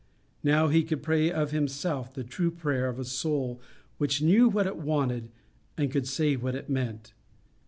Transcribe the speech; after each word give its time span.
Now 0.43 0.67
he 0.67 0.81
could 0.83 1.03
pray 1.03 1.31
of 1.31 1.51
himself 1.51 2.11
the 2.11 2.23
true 2.23 2.49
prayer 2.49 2.89
of 2.89 2.97
a 2.97 3.05
soul 3.05 3.61
which 3.99 4.19
knew 4.19 4.49
what 4.49 4.65
it 4.65 4.77
wanted, 4.77 5.29
and 5.77 5.91
could 5.91 6.07
say 6.07 6.35
what 6.35 6.55
it 6.55 6.67
meant. 6.71 7.13